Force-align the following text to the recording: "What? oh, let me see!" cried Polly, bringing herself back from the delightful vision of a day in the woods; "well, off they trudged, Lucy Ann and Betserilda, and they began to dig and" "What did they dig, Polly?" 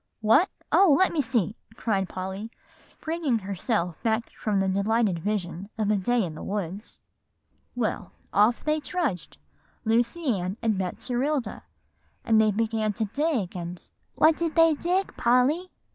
"What? 0.21 0.49
oh, 0.71 0.95
let 0.99 1.13
me 1.13 1.21
see!" 1.21 1.55
cried 1.75 2.09
Polly, 2.09 2.49
bringing 3.01 3.37
herself 3.37 4.01
back 4.01 4.31
from 4.31 4.59
the 4.59 4.67
delightful 4.67 5.13
vision 5.21 5.69
of 5.77 5.91
a 5.91 5.95
day 5.95 6.23
in 6.23 6.33
the 6.33 6.41
woods; 6.41 7.01
"well, 7.75 8.11
off 8.33 8.63
they 8.63 8.79
trudged, 8.79 9.37
Lucy 9.85 10.25
Ann 10.39 10.57
and 10.59 10.73
Betserilda, 10.75 11.61
and 12.25 12.41
they 12.41 12.49
began 12.49 12.93
to 12.93 13.05
dig 13.05 13.55
and" 13.55 13.87
"What 14.15 14.37
did 14.37 14.55
they 14.55 14.73
dig, 14.73 15.15
Polly?" 15.17 15.69